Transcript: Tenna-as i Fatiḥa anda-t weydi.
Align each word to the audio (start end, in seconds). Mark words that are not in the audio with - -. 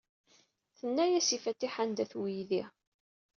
Tenna-as 0.79 1.29
i 1.35 1.37
Fatiḥa 1.43 1.79
anda-t 1.83 2.13
weydi. 2.19 2.63